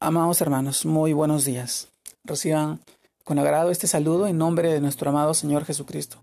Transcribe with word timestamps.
Amados 0.00 0.40
hermanos, 0.40 0.86
muy 0.86 1.12
buenos 1.12 1.44
días. 1.44 1.88
Reciban 2.22 2.80
con 3.24 3.40
agrado 3.40 3.72
este 3.72 3.88
saludo 3.88 4.28
en 4.28 4.38
nombre 4.38 4.72
de 4.72 4.80
nuestro 4.80 5.10
amado 5.10 5.34
Señor 5.34 5.64
Jesucristo. 5.64 6.18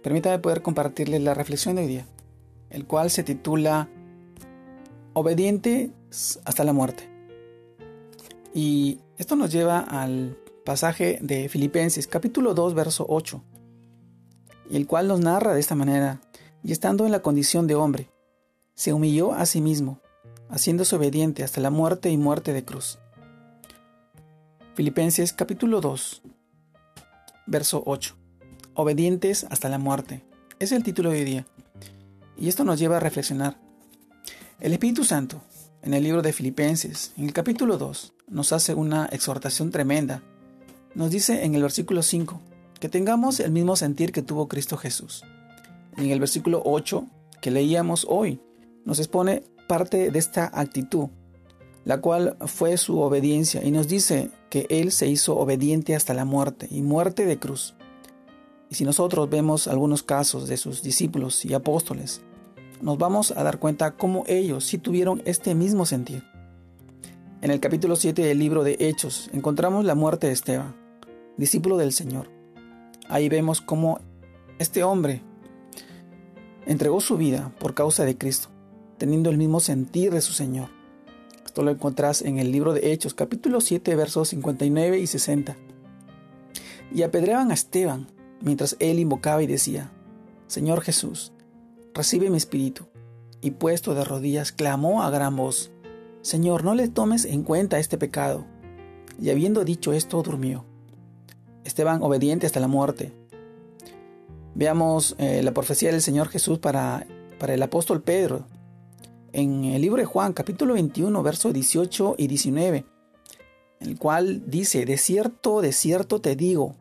Permítame 0.00 0.38
poder 0.38 0.62
compartirles 0.62 1.20
la 1.20 1.34
reflexión 1.34 1.74
de 1.74 1.82
hoy 1.82 1.88
día, 1.88 2.06
el 2.70 2.86
cual 2.86 3.10
se 3.10 3.24
titula 3.24 3.88
Obediente 5.12 5.90
hasta 6.44 6.62
la 6.62 6.72
muerte. 6.72 7.10
Y 8.54 9.00
esto 9.18 9.34
nos 9.34 9.50
lleva 9.50 9.80
al 9.80 10.38
pasaje 10.64 11.18
de 11.20 11.48
Filipenses 11.48 12.06
capítulo 12.06 12.54
2 12.54 12.74
verso 12.74 13.06
8, 13.08 13.42
y 14.70 14.76
el 14.76 14.86
cual 14.86 15.08
nos 15.08 15.18
narra 15.18 15.52
de 15.52 15.58
esta 15.58 15.74
manera, 15.74 16.20
y 16.62 16.70
estando 16.70 17.06
en 17.06 17.10
la 17.10 17.22
condición 17.22 17.66
de 17.66 17.74
hombre, 17.74 18.08
se 18.76 18.92
humilló 18.92 19.32
a 19.32 19.46
sí 19.46 19.60
mismo, 19.60 19.98
haciéndose 20.54 20.94
obediente 20.94 21.42
hasta 21.42 21.60
la 21.60 21.70
muerte 21.70 22.10
y 22.10 22.16
muerte 22.16 22.52
de 22.52 22.64
cruz. 22.64 23.00
Filipenses 24.76 25.32
capítulo 25.32 25.80
2, 25.80 26.22
verso 27.46 27.82
8. 27.84 28.14
Obedientes 28.74 29.48
hasta 29.50 29.68
la 29.68 29.78
muerte. 29.78 30.22
Es 30.60 30.70
el 30.70 30.84
título 30.84 31.10
de 31.10 31.18
hoy 31.18 31.24
día. 31.24 31.46
Y 32.38 32.46
esto 32.46 32.62
nos 32.62 32.78
lleva 32.78 32.98
a 32.98 33.00
reflexionar. 33.00 33.58
El 34.60 34.72
Espíritu 34.72 35.02
Santo, 35.02 35.42
en 35.82 35.92
el 35.92 36.04
libro 36.04 36.22
de 36.22 36.32
Filipenses, 36.32 37.12
en 37.18 37.24
el 37.24 37.32
capítulo 37.32 37.76
2, 37.76 38.14
nos 38.28 38.52
hace 38.52 38.74
una 38.74 39.06
exhortación 39.06 39.72
tremenda. 39.72 40.22
Nos 40.94 41.10
dice 41.10 41.44
en 41.44 41.56
el 41.56 41.62
versículo 41.62 42.00
5 42.00 42.40
que 42.78 42.88
tengamos 42.88 43.40
el 43.40 43.50
mismo 43.50 43.74
sentir 43.74 44.12
que 44.12 44.22
tuvo 44.22 44.46
Cristo 44.46 44.76
Jesús. 44.76 45.24
En 45.96 46.10
el 46.10 46.20
versículo 46.20 46.62
8 46.64 47.06
que 47.40 47.50
leíamos 47.50 48.06
hoy, 48.08 48.40
nos 48.84 49.00
expone 49.00 49.42
parte 49.66 50.10
de 50.10 50.18
esta 50.18 50.50
actitud, 50.52 51.08
la 51.84 52.00
cual 52.00 52.36
fue 52.46 52.76
su 52.76 53.00
obediencia, 53.00 53.62
y 53.64 53.70
nos 53.70 53.88
dice 53.88 54.30
que 54.50 54.66
Él 54.70 54.92
se 54.92 55.06
hizo 55.08 55.36
obediente 55.36 55.94
hasta 55.94 56.14
la 56.14 56.24
muerte, 56.24 56.68
y 56.70 56.82
muerte 56.82 57.26
de 57.26 57.38
cruz. 57.38 57.74
Y 58.70 58.76
si 58.76 58.84
nosotros 58.84 59.28
vemos 59.28 59.68
algunos 59.68 60.02
casos 60.02 60.48
de 60.48 60.56
sus 60.56 60.82
discípulos 60.82 61.44
y 61.44 61.54
apóstoles, 61.54 62.22
nos 62.80 62.98
vamos 62.98 63.30
a 63.32 63.42
dar 63.42 63.58
cuenta 63.58 63.96
cómo 63.96 64.24
ellos 64.26 64.64
sí 64.64 64.78
tuvieron 64.78 65.22
este 65.24 65.54
mismo 65.54 65.86
sentir. 65.86 66.24
En 67.40 67.50
el 67.50 67.60
capítulo 67.60 67.96
7 67.96 68.22
del 68.22 68.38
libro 68.38 68.64
de 68.64 68.76
Hechos 68.80 69.28
encontramos 69.32 69.84
la 69.84 69.94
muerte 69.94 70.28
de 70.28 70.32
Esteban, 70.32 70.74
discípulo 71.36 71.76
del 71.76 71.92
Señor. 71.92 72.30
Ahí 73.08 73.28
vemos 73.28 73.60
cómo 73.60 74.00
este 74.58 74.82
hombre 74.82 75.22
entregó 76.66 77.00
su 77.00 77.18
vida 77.18 77.52
por 77.58 77.74
causa 77.74 78.04
de 78.04 78.16
Cristo 78.16 78.53
teniendo 79.04 79.28
el 79.28 79.36
mismo 79.36 79.60
sentir 79.60 80.14
de 80.14 80.22
su 80.22 80.32
Señor. 80.32 80.70
Esto 81.44 81.62
lo 81.62 81.70
encontrás 81.70 82.22
en 82.22 82.38
el 82.38 82.50
libro 82.50 82.72
de 82.72 82.90
Hechos, 82.90 83.12
capítulo 83.12 83.60
7, 83.60 83.94
versos 83.96 84.30
59 84.30 84.98
y 84.98 85.06
60. 85.06 85.54
Y 86.90 87.02
apedreaban 87.02 87.50
a 87.50 87.54
Esteban, 87.54 88.06
mientras 88.40 88.76
él 88.78 88.98
invocaba 88.98 89.42
y 89.42 89.46
decía, 89.46 89.92
Señor 90.46 90.80
Jesús, 90.80 91.34
recibe 91.92 92.30
mi 92.30 92.38
espíritu. 92.38 92.86
Y 93.42 93.50
puesto 93.50 93.94
de 93.94 94.04
rodillas, 94.04 94.52
clamó 94.52 95.02
a 95.02 95.10
gran 95.10 95.36
voz, 95.36 95.70
Señor, 96.22 96.64
no 96.64 96.74
le 96.74 96.88
tomes 96.88 97.26
en 97.26 97.42
cuenta 97.42 97.78
este 97.78 97.98
pecado. 97.98 98.46
Y 99.20 99.28
habiendo 99.28 99.66
dicho 99.66 99.92
esto, 99.92 100.22
durmió. 100.22 100.64
Esteban 101.64 102.02
obediente 102.02 102.46
hasta 102.46 102.58
la 102.58 102.68
muerte. 102.68 103.12
Veamos 104.54 105.14
eh, 105.18 105.42
la 105.42 105.52
profecía 105.52 105.90
del 105.90 106.00
Señor 106.00 106.28
Jesús 106.28 106.58
para, 106.58 107.06
para 107.38 107.52
el 107.52 107.62
apóstol 107.62 108.00
Pedro, 108.00 108.46
en 109.34 109.64
el 109.64 109.82
libro 109.82 110.00
de 110.00 110.06
Juan, 110.06 110.32
capítulo 110.32 110.74
21, 110.74 111.20
versos 111.24 111.52
18 111.52 112.14
y 112.18 112.28
19, 112.28 112.86
en 113.80 113.88
el 113.90 113.98
cual 113.98 114.44
dice, 114.46 114.86
de 114.86 114.96
cierto, 114.96 115.60
de 115.60 115.72
cierto 115.72 116.20
te 116.20 116.36
digo, 116.36 116.76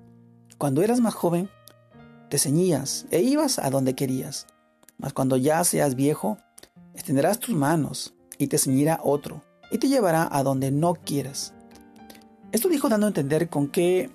cuando 0.59 0.83
eras 0.83 0.99
más 0.99 1.15
joven, 1.15 1.49
te 2.29 2.37
ceñías 2.37 3.07
e 3.09 3.21
ibas 3.23 3.57
a 3.57 3.71
donde 3.71 3.95
querías, 3.95 4.45
mas 4.99 5.13
cuando 5.13 5.35
ya 5.35 5.63
seas 5.63 5.95
viejo, 5.95 6.37
extenderás 6.93 7.39
tus 7.39 7.55
manos 7.55 8.13
y 8.37 8.45
te 8.45 8.59
ceñirá 8.59 8.99
otro, 9.03 9.41
y 9.71 9.79
te 9.79 9.87
llevará 9.87 10.29
a 10.31 10.43
donde 10.43 10.69
no 10.69 10.93
quieras. 10.93 11.55
Esto 12.51 12.69
dijo 12.69 12.87
dando 12.87 13.07
a 13.07 13.09
entender 13.09 13.49
con 13.49 13.67
qué 13.67 14.11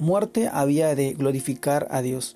muerte 0.00 0.50
había 0.52 0.96
de 0.96 1.12
glorificar 1.12 1.86
a 1.92 2.02
Dios. 2.02 2.34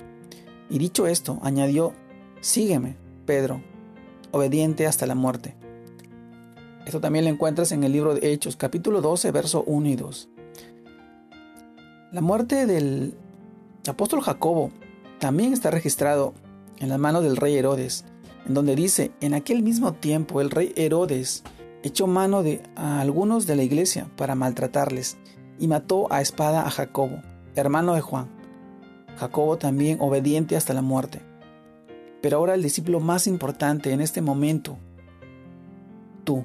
Y 0.70 0.78
dicho 0.78 1.08
esto, 1.08 1.40
añadió, 1.42 1.92
sígueme, 2.40 2.96
Pedro, 3.26 3.62
obediente 4.34 4.86
hasta 4.86 5.06
la 5.06 5.14
muerte. 5.14 5.54
Esto 6.86 7.00
también 7.00 7.24
lo 7.24 7.30
encuentras 7.30 7.72
en 7.72 7.84
el 7.84 7.92
libro 7.92 8.14
de 8.14 8.32
Hechos, 8.32 8.56
capítulo 8.56 9.00
12, 9.00 9.30
verso 9.30 9.62
1 9.66 9.88
y 9.88 9.96
2. 9.96 10.28
La 12.12 12.20
muerte 12.20 12.66
del 12.66 13.14
apóstol 13.88 14.22
Jacobo 14.22 14.70
también 15.20 15.52
está 15.52 15.70
registrado 15.70 16.34
en 16.80 16.88
las 16.88 16.98
manos 16.98 17.22
del 17.22 17.36
rey 17.36 17.56
Herodes, 17.56 18.04
en 18.46 18.54
donde 18.54 18.74
dice, 18.74 19.12
en 19.20 19.34
aquel 19.34 19.62
mismo 19.62 19.94
tiempo 19.94 20.40
el 20.40 20.50
rey 20.50 20.72
Herodes 20.76 21.44
echó 21.84 22.06
mano 22.06 22.42
de 22.42 22.60
a 22.74 23.00
algunos 23.00 23.46
de 23.46 23.56
la 23.56 23.62
iglesia 23.62 24.10
para 24.16 24.34
maltratarles 24.34 25.16
y 25.60 25.68
mató 25.68 26.12
a 26.12 26.20
espada 26.20 26.66
a 26.66 26.70
Jacobo, 26.70 27.22
hermano 27.54 27.94
de 27.94 28.00
Juan. 28.00 28.28
Jacobo 29.16 29.58
también 29.58 29.98
obediente 30.00 30.56
hasta 30.56 30.74
la 30.74 30.82
muerte. 30.82 31.22
Pero 32.24 32.38
ahora 32.38 32.54
el 32.54 32.62
discípulo 32.62 33.00
más 33.00 33.26
importante 33.26 33.92
en 33.92 34.00
este 34.00 34.22
momento, 34.22 34.78
tú, 36.24 36.42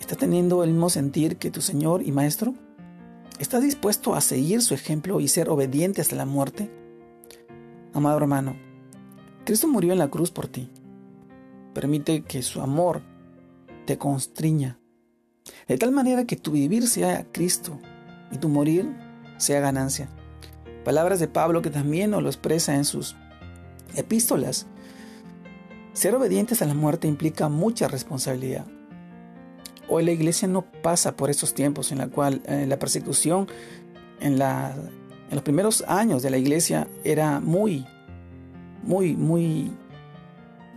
¿estás 0.00 0.16
teniendo 0.16 0.64
el 0.64 0.70
mismo 0.70 0.88
sentir 0.88 1.36
que 1.36 1.50
tu 1.50 1.60
Señor 1.60 2.00
y 2.02 2.10
Maestro? 2.10 2.54
¿Estás 3.38 3.62
dispuesto 3.62 4.14
a 4.14 4.22
seguir 4.22 4.62
su 4.62 4.72
ejemplo 4.72 5.20
y 5.20 5.28
ser 5.28 5.50
obediente 5.50 6.00
hasta 6.00 6.16
la 6.16 6.24
muerte? 6.24 6.70
Amado 7.92 8.16
hermano, 8.16 8.56
Cristo 9.44 9.68
murió 9.68 9.92
en 9.92 9.98
la 9.98 10.08
cruz 10.08 10.30
por 10.30 10.48
ti. 10.48 10.70
Permite 11.74 12.22
que 12.22 12.42
su 12.42 12.62
amor 12.62 13.02
te 13.84 13.98
constriña, 13.98 14.78
de 15.68 15.76
tal 15.76 15.92
manera 15.92 16.24
que 16.24 16.36
tu 16.36 16.52
vivir 16.52 16.88
sea 16.88 17.26
Cristo 17.30 17.78
y 18.30 18.38
tu 18.38 18.48
morir 18.48 18.90
sea 19.36 19.60
ganancia. 19.60 20.08
Palabras 20.82 21.20
de 21.20 21.28
Pablo 21.28 21.60
que 21.60 21.68
también 21.68 22.12
nos 22.12 22.22
lo 22.22 22.30
expresa 22.30 22.74
en 22.74 22.86
sus 22.86 23.16
epístolas. 23.96 24.66
Ser 25.92 26.14
obedientes 26.14 26.62
a 26.62 26.66
la 26.66 26.74
muerte 26.74 27.08
implica 27.08 27.48
mucha 27.48 27.88
responsabilidad. 27.88 28.66
Hoy 29.88 30.04
la 30.04 30.12
iglesia 30.12 30.48
no 30.48 30.62
pasa 30.82 31.16
por 31.16 31.28
estos 31.28 31.54
tiempos 31.54 31.92
en 31.92 31.98
la 31.98 32.08
cual 32.08 32.40
eh, 32.46 32.66
la 32.66 32.78
persecución 32.78 33.46
en, 34.20 34.38
la, 34.38 34.74
en 34.74 35.34
los 35.34 35.42
primeros 35.42 35.84
años 35.86 36.22
de 36.22 36.30
la 36.30 36.38
iglesia 36.38 36.88
era 37.04 37.40
muy, 37.40 37.84
muy, 38.82 39.14
muy, 39.14 39.70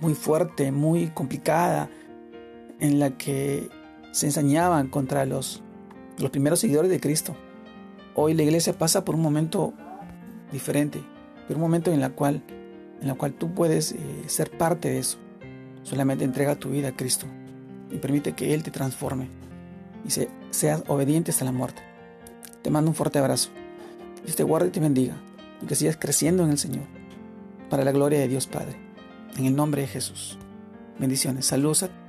muy 0.01 0.13
fuerte, 0.15 0.71
muy 0.71 1.07
complicada, 1.07 1.89
en 2.79 2.99
la 2.99 3.11
que 3.11 3.69
se 4.11 4.25
ensañaban 4.25 4.87
contra 4.87 5.25
los, 5.25 5.63
los 6.17 6.29
primeros 6.29 6.59
seguidores 6.59 6.91
de 6.91 6.99
Cristo. 6.99 7.35
Hoy 8.15 8.33
la 8.33 8.43
iglesia 8.43 8.77
pasa 8.77 9.05
por 9.05 9.15
un 9.15 9.21
momento 9.21 9.73
diferente, 10.51 11.01
por 11.47 11.57
un 11.57 11.61
momento 11.61 11.91
en 11.91 12.01
el 12.01 12.11
cual 12.13 12.43
en 13.01 13.07
la 13.07 13.15
cual 13.15 13.33
tú 13.33 13.53
puedes 13.53 13.91
eh, 13.91 13.97
ser 14.27 14.51
parte 14.51 14.89
de 14.89 14.99
eso. 14.99 15.17
Solamente 15.83 16.23
entrega 16.23 16.55
tu 16.55 16.69
vida 16.69 16.89
a 16.89 16.95
Cristo 16.95 17.27
y 17.91 17.97
permite 17.97 18.33
que 18.33 18.53
Él 18.53 18.63
te 18.63 18.71
transforme 18.71 19.27
y 20.07 20.09
seas 20.51 20.83
obediente 20.87 21.31
hasta 21.31 21.45
la 21.45 21.51
muerte. 21.51 21.81
Te 22.61 22.69
mando 22.69 22.89
un 22.89 22.95
fuerte 22.95 23.19
abrazo. 23.19 23.49
Dios 24.23 24.35
te 24.35 24.43
guarde 24.43 24.67
y 24.69 24.71
te 24.71 24.79
bendiga 24.79 25.15
y 25.61 25.65
que 25.65 25.75
sigas 25.75 25.97
creciendo 25.97 26.43
en 26.43 26.49
el 26.49 26.57
Señor 26.57 26.85
para 27.69 27.83
la 27.83 27.91
gloria 27.91 28.19
de 28.19 28.27
Dios 28.27 28.47
Padre. 28.47 28.75
En 29.37 29.45
el 29.45 29.55
nombre 29.55 29.81
de 29.81 29.87
Jesús. 29.87 30.37
Bendiciones. 30.97 31.45
Saludos 31.45 31.83
a 31.83 32.04